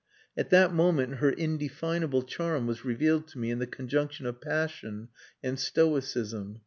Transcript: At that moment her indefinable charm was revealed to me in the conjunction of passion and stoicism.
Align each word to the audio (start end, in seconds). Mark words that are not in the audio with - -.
At 0.35 0.49
that 0.49 0.73
moment 0.73 1.17
her 1.17 1.29
indefinable 1.29 2.23
charm 2.23 2.65
was 2.65 2.83
revealed 2.83 3.27
to 3.27 3.37
me 3.37 3.51
in 3.51 3.59
the 3.59 3.67
conjunction 3.67 4.25
of 4.25 4.41
passion 4.41 5.09
and 5.43 5.59
stoicism. 5.59 6.59